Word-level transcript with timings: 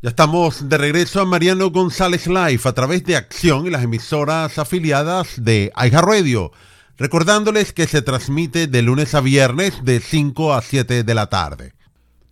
Ya 0.00 0.10
estamos 0.10 0.68
de 0.68 0.78
regreso 0.78 1.20
a 1.20 1.24
Mariano 1.24 1.70
González 1.70 2.28
Live 2.28 2.60
a 2.62 2.72
través 2.72 3.02
de 3.02 3.16
Acción 3.16 3.66
y 3.66 3.70
las 3.70 3.82
emisoras 3.82 4.56
afiliadas 4.56 5.42
de 5.42 5.72
Aija 5.74 6.00
Radio. 6.00 6.52
Recordándoles 6.96 7.72
que 7.72 7.88
se 7.88 8.00
transmite 8.00 8.68
de 8.68 8.82
lunes 8.82 9.16
a 9.16 9.20
viernes 9.20 9.84
de 9.84 9.98
5 9.98 10.54
a 10.54 10.62
7 10.62 11.02
de 11.02 11.14
la 11.16 11.26
tarde. 11.26 11.72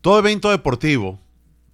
Todo 0.00 0.20
evento 0.20 0.52
deportivo, 0.52 1.18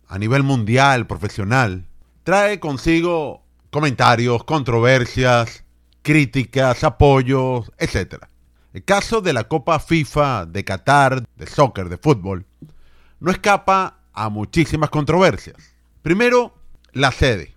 a 0.09 0.19
nivel 0.19 0.43
mundial, 0.45 1.07
profesional, 1.07 1.87
trae 2.25 2.59
consigo 2.59 3.45
comentarios, 3.69 4.45
controversias, 4.45 5.63
críticas, 6.01 6.85
apoyos, 6.85 7.71
etc. 7.77 8.25
El 8.73 8.83
caso 8.83 9.21
de 9.21 9.35
la 9.35 9.45
Copa 9.45 9.79
FIFA 9.79 10.47
de 10.47 10.65
Qatar, 10.65 11.23
de 11.37 11.47
soccer, 11.47 11.91
de 11.91 11.99
fútbol, 11.99 12.47
no 13.21 13.31
escapa 13.31 13.99
a 14.15 14.31
muchísimas 14.31 14.89
controversias. 14.89 15.72
Primero, 16.03 16.53
la 16.93 17.13
sede. 17.13 17.55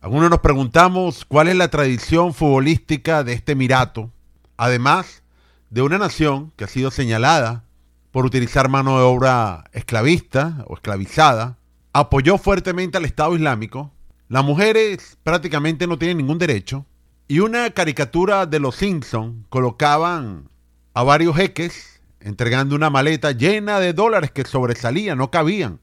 Algunos 0.00 0.30
nos 0.30 0.38
preguntamos 0.38 1.26
cuál 1.26 1.48
es 1.48 1.56
la 1.56 1.68
tradición 1.68 2.32
futbolística 2.32 3.22
de 3.22 3.34
este 3.34 3.52
Emirato, 3.52 4.10
además 4.56 5.22
de 5.68 5.82
una 5.82 5.98
nación 5.98 6.52
que 6.56 6.64
ha 6.64 6.68
sido 6.68 6.90
señalada 6.90 7.64
por 8.10 8.24
utilizar 8.24 8.70
mano 8.70 8.96
de 8.96 9.04
obra 9.04 9.64
esclavista 9.72 10.64
o 10.68 10.74
esclavizada, 10.74 11.58
apoyó 11.92 12.38
fuertemente 12.38 12.96
al 12.96 13.04
Estado 13.04 13.36
Islámico, 13.36 13.92
las 14.30 14.42
mujeres 14.42 15.18
prácticamente 15.22 15.86
no 15.86 15.98
tienen 15.98 16.16
ningún 16.16 16.38
derecho, 16.38 16.86
y 17.28 17.40
una 17.40 17.68
caricatura 17.72 18.46
de 18.46 18.58
los 18.58 18.76
Simpson 18.76 19.44
colocaban 19.50 20.48
a 20.94 21.02
varios 21.02 21.36
jeques 21.36 22.00
entregando 22.20 22.74
una 22.74 22.88
maleta 22.88 23.32
llena 23.32 23.80
de 23.80 23.92
dólares 23.92 24.30
que 24.30 24.46
sobresalían, 24.46 25.18
no 25.18 25.30
cabían 25.30 25.81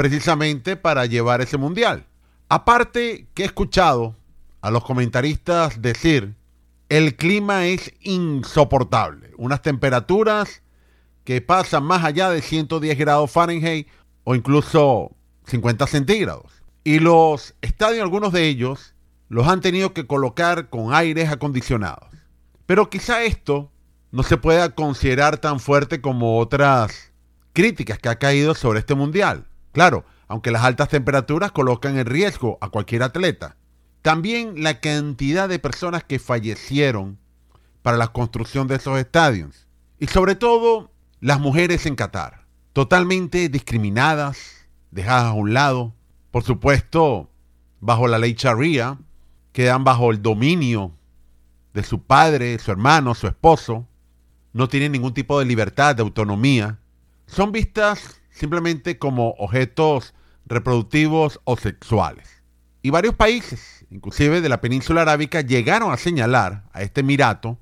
precisamente 0.00 0.76
para 0.76 1.04
llevar 1.04 1.42
ese 1.42 1.58
mundial. 1.58 2.06
Aparte 2.48 3.26
que 3.34 3.42
he 3.42 3.44
escuchado 3.44 4.16
a 4.62 4.70
los 4.70 4.82
comentaristas 4.82 5.82
decir, 5.82 6.36
el 6.88 7.16
clima 7.16 7.66
es 7.66 7.92
insoportable, 8.00 9.34
unas 9.36 9.60
temperaturas 9.60 10.62
que 11.24 11.42
pasan 11.42 11.84
más 11.84 12.02
allá 12.02 12.30
de 12.30 12.40
110 12.40 12.96
grados 12.96 13.30
Fahrenheit 13.30 13.88
o 14.24 14.34
incluso 14.34 15.14
50 15.44 15.86
centígrados. 15.86 16.50
Y 16.82 16.98
los 17.00 17.54
estadios, 17.60 18.00
algunos 18.00 18.32
de 18.32 18.48
ellos, 18.48 18.94
los 19.28 19.48
han 19.48 19.60
tenido 19.60 19.92
que 19.92 20.06
colocar 20.06 20.70
con 20.70 20.94
aires 20.94 21.28
acondicionados. 21.28 22.08
Pero 22.64 22.88
quizá 22.88 23.22
esto 23.24 23.70
no 24.12 24.22
se 24.22 24.38
pueda 24.38 24.74
considerar 24.74 25.36
tan 25.36 25.60
fuerte 25.60 26.00
como 26.00 26.38
otras 26.38 27.12
críticas 27.52 27.98
que 27.98 28.08
ha 28.08 28.18
caído 28.18 28.54
sobre 28.54 28.78
este 28.78 28.94
mundial. 28.94 29.49
Claro, 29.72 30.04
aunque 30.28 30.50
las 30.50 30.64
altas 30.64 30.88
temperaturas 30.88 31.52
colocan 31.52 31.98
en 31.98 32.06
riesgo 32.06 32.58
a 32.60 32.68
cualquier 32.68 33.02
atleta. 33.02 33.56
También 34.02 34.62
la 34.62 34.80
cantidad 34.80 35.48
de 35.48 35.58
personas 35.58 36.04
que 36.04 36.18
fallecieron 36.18 37.18
para 37.82 37.96
la 37.96 38.08
construcción 38.08 38.66
de 38.66 38.76
esos 38.76 38.98
estadios. 38.98 39.66
Y 39.98 40.06
sobre 40.06 40.34
todo 40.34 40.90
las 41.20 41.40
mujeres 41.40 41.84
en 41.86 41.96
Qatar, 41.96 42.46
totalmente 42.72 43.48
discriminadas, 43.48 44.68
dejadas 44.90 45.24
a 45.24 45.32
un 45.32 45.52
lado. 45.52 45.94
Por 46.30 46.44
supuesto, 46.44 47.30
bajo 47.80 48.06
la 48.06 48.18
ley 48.18 48.34
Sharia, 48.38 48.98
quedan 49.52 49.84
bajo 49.84 50.10
el 50.10 50.22
dominio 50.22 50.92
de 51.74 51.82
su 51.82 52.02
padre, 52.02 52.58
su 52.58 52.70
hermano, 52.70 53.14
su 53.14 53.26
esposo. 53.26 53.86
No 54.52 54.68
tienen 54.68 54.92
ningún 54.92 55.14
tipo 55.14 55.38
de 55.38 55.44
libertad, 55.44 55.96
de 55.96 56.02
autonomía. 56.02 56.78
Son 57.26 57.52
vistas 57.52 58.19
simplemente 58.30 58.98
como 58.98 59.30
objetos 59.38 60.14
reproductivos 60.46 61.40
o 61.44 61.56
sexuales. 61.56 62.42
Y 62.82 62.90
varios 62.90 63.14
países, 63.14 63.84
inclusive 63.90 64.40
de 64.40 64.48
la 64.48 64.60
península 64.60 65.02
arábica, 65.02 65.42
llegaron 65.42 65.92
a 65.92 65.96
señalar 65.96 66.64
a 66.72 66.82
este 66.82 67.00
Emirato 67.00 67.58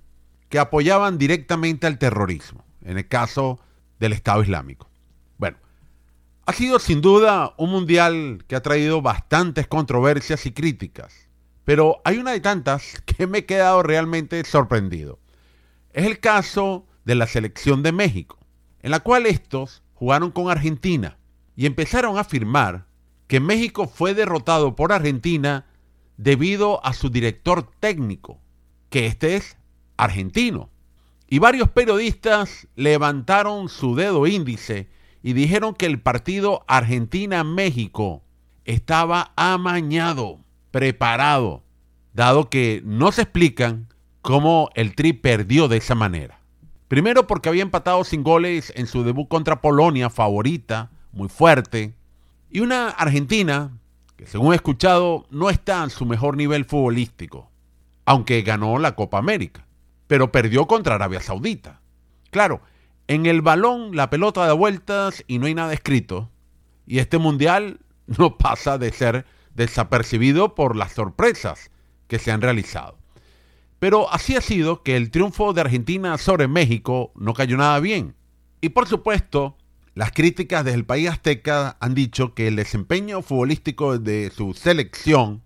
que 0.49 0.59
apoyaban 0.59 1.19
directamente 1.19 1.87
al 1.87 1.99
terrorismo, 1.99 2.65
en 2.83 2.99
el 2.99 3.09
caso 3.09 3.61
del 3.99 4.13
Estado 4.13 4.43
Islámico. 4.43 4.89
Bueno, 5.37 5.59
ha 6.47 6.53
sido 6.53 6.79
sin 6.79 7.01
duda 7.01 7.55
un 7.59 7.71
mundial 7.71 8.45
que 8.47 8.57
ha 8.57 8.63
traído 8.63 9.03
bastantes 9.03 9.67
controversias 9.67 10.47
y 10.47 10.53
críticas, 10.53 11.29
pero 11.65 12.01
hay 12.05 12.17
una 12.19 12.31
de 12.33 12.41
tantas 12.41 13.03
que 13.07 13.27
me 13.27 13.39
he 13.39 13.47
quedado 13.47 13.83
realmente 13.83 14.43
sorprendido. 14.45 15.19
Es 15.93 16.07
el 16.07 16.21
caso 16.21 16.87
de 17.05 17.15
la 17.17 17.27
selección 17.27 17.83
de 17.83 17.93
México, 17.93 18.39
en 18.83 18.93
la 18.93 19.01
cual 19.01 19.27
estos 19.27 19.83
jugaron 19.99 20.31
con 20.31 20.49
Argentina 20.49 21.19
y 21.57 21.67
empezaron 21.67 22.17
a 22.17 22.21
afirmar 22.21 22.87
que 23.27 23.41
México 23.41 23.89
fue 23.89 24.15
derrotado 24.15 24.77
por 24.77 24.93
Argentina 24.93 25.67
debido 26.17 26.85
a 26.87 26.93
su 26.93 27.11
director 27.11 27.69
técnico, 27.81 28.41
que 28.91 29.07
este 29.07 29.35
es 29.35 29.57
argentino. 29.97 30.71
Y 31.29 31.41
varios 31.41 31.69
periodistas 31.71 32.69
levantaron 32.77 33.69
su 33.69 33.97
dedo 33.97 34.29
índice 34.29 34.89
y 35.21 35.33
dijeron 35.33 35.75
que 35.75 35.87
el 35.87 36.01
partido 36.01 36.65
Argentina-México 36.69 38.23
estaba 38.65 39.33
amañado, 39.35 40.39
preparado, 40.71 41.65
dado 42.15 42.49
que 42.49 42.83
no 42.85 43.11
se 43.11 43.23
explican 43.23 43.89
cómo 44.23 44.71
el 44.75 44.95
Tri 44.95 45.13
perdió 45.13 45.67
de 45.67 45.79
esa 45.79 45.97
manera. 45.97 46.38
Primero 46.89 47.27
porque 47.27 47.51
había 47.51 47.63
empatado 47.63 48.03
sin 48.05 48.23
goles 48.23 48.73
en 48.75 48.87
su 48.87 49.05
debut 49.05 49.29
contra 49.29 49.61
Polonia, 49.61 50.11
favorita, 50.11 50.91
muy 51.13 51.29
fuerte. 51.29 51.95
Y 52.51 52.61
una 52.61 52.89
Argentina 52.89 53.79
que 54.17 54.27
según 54.27 54.53
he 54.53 54.57
escuchado 54.57 55.27
no 55.31 55.49
está 55.49 55.85
en 55.85 55.91
su 55.91 56.05
mejor 56.05 56.37
nivel 56.37 56.65
futbolístico, 56.65 57.51
aunque 58.05 58.43
ganó 58.43 58.79
la 58.79 58.97
Copa 58.97 59.19
América, 59.19 59.65
pero 60.09 60.33
perdió 60.33 60.67
contra 60.67 60.97
Arabia 60.97 61.21
Saudita. 61.21 61.81
Claro, 62.31 62.61
en 63.07 63.27
el 63.27 63.43
balón 63.43 63.95
la 63.95 64.11
pelota 64.11 64.45
da 64.45 64.55
vueltas 64.55 65.23
y 65.29 65.39
no 65.39 65.47
hay 65.47 65.55
nada 65.55 65.73
escrito. 65.73 66.31
Y 66.87 66.99
este 66.99 67.19
mundial 67.19 67.79
no 68.07 68.39
pasa 68.39 68.77
de 68.77 68.93
ser 68.93 69.25
desapercibido 69.55 70.55
por 70.55 70.75
las 70.75 70.93
sorpresas 70.93 71.71
que 72.09 72.19
se 72.19 72.33
han 72.33 72.41
realizado. 72.41 72.99
Pero 73.79 74.13
así 74.13 74.35
ha 74.35 74.41
sido 74.41 74.83
que 74.83 74.97
el 74.97 75.11
triunfo 75.11 75.53
de 75.53 75.61
Argentina 75.61 76.19
sobre 76.19 76.49
México 76.49 77.13
no 77.15 77.35
cayó 77.35 77.57
nada 77.57 77.79
bien. 77.79 78.15
Y 78.61 78.71
por 78.71 78.89
supuesto, 78.89 79.57
las 79.95 80.11
críticas 80.13 80.65
desde 80.65 80.79
el 80.79 80.85
país 80.85 81.09
azteca 81.09 81.77
han 81.81 81.95
dicho 81.95 82.35
que 82.35 82.49
el 82.49 82.57
desempeño 82.57 83.23
futbolístico 83.23 83.99
de 83.99 84.33
su 84.35 84.55
selección 84.55 85.43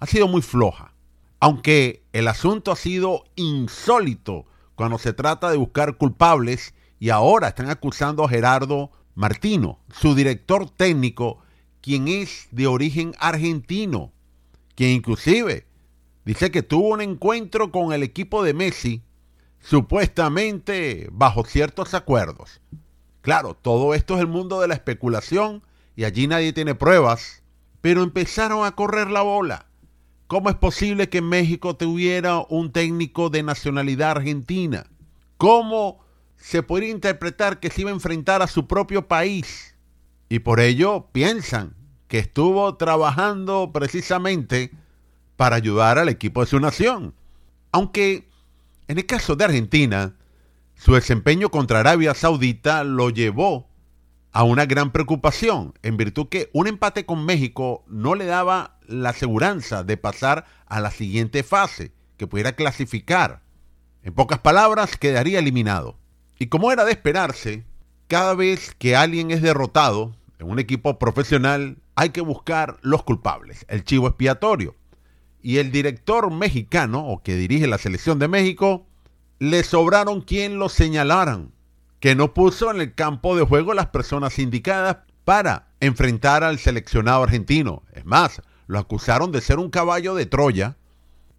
ha 0.00 0.06
sido 0.06 0.26
muy 0.26 0.42
floja. 0.42 0.94
Aunque 1.38 2.02
el 2.12 2.28
asunto 2.28 2.72
ha 2.72 2.76
sido 2.76 3.24
insólito 3.36 4.46
cuando 4.74 4.98
se 4.98 5.12
trata 5.12 5.50
de 5.50 5.56
buscar 5.56 5.96
culpables 5.96 6.74
y 6.98 7.10
ahora 7.10 7.48
están 7.48 7.70
acusando 7.70 8.24
a 8.24 8.28
Gerardo 8.28 8.90
Martino, 9.14 9.78
su 9.90 10.14
director 10.14 10.68
técnico, 10.70 11.38
quien 11.80 12.08
es 12.08 12.48
de 12.50 12.66
origen 12.66 13.14
argentino, 13.18 14.12
quien 14.74 14.90
inclusive 14.90 15.66
Dice 16.24 16.50
que 16.50 16.62
tuvo 16.62 16.88
un 16.88 17.00
encuentro 17.00 17.72
con 17.72 17.92
el 17.92 18.02
equipo 18.02 18.42
de 18.42 18.54
Messi, 18.54 19.02
supuestamente 19.60 21.08
bajo 21.12 21.44
ciertos 21.44 21.94
acuerdos. 21.94 22.60
Claro, 23.22 23.54
todo 23.54 23.94
esto 23.94 24.14
es 24.14 24.20
el 24.20 24.26
mundo 24.26 24.60
de 24.60 24.68
la 24.68 24.74
especulación 24.74 25.62
y 25.96 26.04
allí 26.04 26.26
nadie 26.26 26.52
tiene 26.52 26.74
pruebas, 26.74 27.42
pero 27.80 28.02
empezaron 28.02 28.64
a 28.64 28.72
correr 28.72 29.10
la 29.10 29.22
bola. 29.22 29.66
¿Cómo 30.26 30.48
es 30.48 30.56
posible 30.56 31.08
que 31.08 31.18
en 31.18 31.28
México 31.28 31.76
tuviera 31.76 32.38
un 32.48 32.70
técnico 32.70 33.30
de 33.30 33.42
nacionalidad 33.42 34.12
argentina? 34.12 34.86
¿Cómo 35.36 36.04
se 36.36 36.62
podría 36.62 36.90
interpretar 36.90 37.60
que 37.60 37.70
se 37.70 37.80
iba 37.80 37.90
a 37.90 37.94
enfrentar 37.94 38.40
a 38.40 38.46
su 38.46 38.66
propio 38.66 39.08
país? 39.08 39.76
Y 40.28 40.38
por 40.38 40.60
ello 40.60 41.08
piensan 41.12 41.74
que 42.06 42.18
estuvo 42.18 42.76
trabajando 42.76 43.70
precisamente 43.72 44.70
para 45.40 45.56
ayudar 45.56 45.98
al 45.98 46.10
equipo 46.10 46.42
de 46.42 46.50
su 46.50 46.60
nación. 46.60 47.14
Aunque 47.72 48.28
en 48.88 48.98
el 48.98 49.06
caso 49.06 49.36
de 49.36 49.46
Argentina, 49.46 50.12
su 50.74 50.92
desempeño 50.92 51.48
contra 51.48 51.80
Arabia 51.80 52.12
Saudita 52.12 52.84
lo 52.84 53.08
llevó 53.08 53.66
a 54.32 54.42
una 54.42 54.66
gran 54.66 54.92
preocupación, 54.92 55.72
en 55.82 55.96
virtud 55.96 56.28
que 56.28 56.50
un 56.52 56.66
empate 56.66 57.06
con 57.06 57.24
México 57.24 57.84
no 57.86 58.16
le 58.16 58.26
daba 58.26 58.76
la 58.86 59.08
aseguranza 59.08 59.82
de 59.82 59.96
pasar 59.96 60.44
a 60.66 60.78
la 60.78 60.90
siguiente 60.90 61.42
fase, 61.42 61.92
que 62.18 62.26
pudiera 62.26 62.52
clasificar. 62.52 63.40
En 64.02 64.12
pocas 64.12 64.40
palabras, 64.40 64.98
quedaría 64.98 65.38
eliminado. 65.38 65.96
Y 66.38 66.48
como 66.48 66.70
era 66.70 66.84
de 66.84 66.92
esperarse, 66.92 67.64
cada 68.08 68.34
vez 68.34 68.74
que 68.76 68.94
alguien 68.94 69.30
es 69.30 69.40
derrotado 69.40 70.14
en 70.38 70.50
un 70.50 70.58
equipo 70.58 70.98
profesional, 70.98 71.78
hay 71.94 72.10
que 72.10 72.20
buscar 72.20 72.76
los 72.82 73.04
culpables, 73.04 73.64
el 73.70 73.84
chivo 73.84 74.06
expiatorio 74.06 74.76
y 75.42 75.58
el 75.58 75.72
director 75.72 76.30
mexicano, 76.30 77.06
o 77.06 77.22
que 77.22 77.36
dirige 77.36 77.66
la 77.66 77.78
selección 77.78 78.18
de 78.18 78.28
México, 78.28 78.86
le 79.38 79.62
sobraron 79.64 80.20
quien 80.20 80.58
lo 80.58 80.68
señalaran, 80.68 81.52
que 81.98 82.14
no 82.14 82.34
puso 82.34 82.70
en 82.70 82.80
el 82.80 82.94
campo 82.94 83.36
de 83.36 83.44
juego 83.44 83.74
las 83.74 83.86
personas 83.86 84.38
indicadas 84.38 84.98
para 85.24 85.68
enfrentar 85.80 86.44
al 86.44 86.58
seleccionado 86.58 87.22
argentino. 87.22 87.82
Es 87.92 88.04
más, 88.04 88.42
lo 88.66 88.78
acusaron 88.78 89.32
de 89.32 89.40
ser 89.40 89.58
un 89.58 89.70
caballo 89.70 90.14
de 90.14 90.26
Troya 90.26 90.76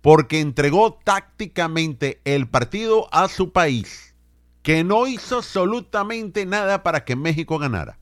porque 0.01 0.39
entregó 0.39 0.99
tácticamente 1.03 2.19
el 2.25 2.47
partido 2.47 3.07
a 3.13 3.27
su 3.27 3.51
país, 3.51 4.15
que 4.63 4.83
no 4.83 5.07
hizo 5.07 5.37
absolutamente 5.37 6.45
nada 6.45 6.83
para 6.83 7.05
que 7.05 7.15
México 7.15 7.59
ganara. 7.59 7.99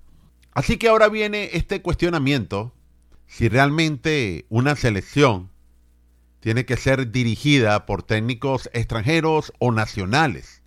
Así 0.54 0.78
que 0.78 0.88
ahora 0.88 1.10
viene 1.10 1.50
este 1.54 1.82
cuestionamiento, 1.82 2.74
si 3.28 3.50
realmente 3.50 4.46
una 4.50 4.76
selección 4.76 5.50
tiene 6.40 6.66
que 6.66 6.78
ser 6.78 7.12
dirigida 7.12 7.86
por 7.86 8.04
técnicos 8.04 8.70
extranjeros 8.74 9.54
o 9.60 9.72
nacionales. 9.72 10.64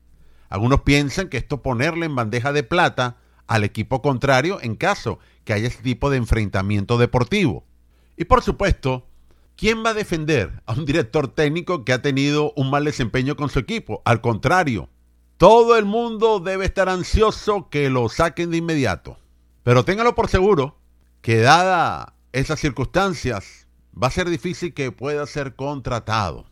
Algunos 0.48 0.82
piensan 0.82 1.28
que 1.28 1.38
esto 1.38 1.62
ponerle 1.62 2.06
en 2.06 2.14
bandeja 2.14 2.52
de 2.52 2.62
plata 2.62 3.16
al 3.46 3.64
equipo 3.64 4.02
contrario 4.02 4.58
en 4.60 4.76
caso 4.76 5.18
que 5.44 5.52
haya 5.52 5.68
ese 5.68 5.82
tipo 5.82 6.10
de 6.10 6.18
enfrentamiento 6.18 6.98
deportivo. 6.98 7.64
Y 8.16 8.26
por 8.26 8.42
supuesto, 8.42 9.08
¿quién 9.56 9.84
va 9.84 9.90
a 9.90 9.94
defender 9.94 10.62
a 10.66 10.74
un 10.74 10.84
director 10.84 11.28
técnico 11.28 11.84
que 11.84 11.92
ha 11.92 12.02
tenido 12.02 12.52
un 12.56 12.70
mal 12.70 12.84
desempeño 12.84 13.36
con 13.36 13.48
su 13.48 13.58
equipo? 13.58 14.02
Al 14.04 14.20
contrario, 14.20 14.90
todo 15.38 15.76
el 15.76 15.84
mundo 15.84 16.38
debe 16.38 16.64
estar 16.64 16.88
ansioso 16.88 17.68
que 17.68 17.90
lo 17.90 18.08
saquen 18.08 18.50
de 18.50 18.58
inmediato. 18.58 19.18
Pero 19.62 19.84
téngalo 19.84 20.14
por 20.14 20.28
seguro 20.28 20.78
que 21.20 21.38
dada 21.38 22.14
esas 22.32 22.60
circunstancias, 22.60 23.61
va 24.00 24.08
a 24.08 24.10
ser 24.12 24.28
difícil 24.28 24.74
que 24.74 24.92
pueda 24.92 25.26
ser 25.26 25.54
contratado. 25.54 26.46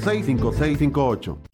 5658 0.01 1.54